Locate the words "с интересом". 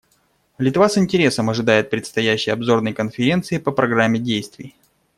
0.89-1.51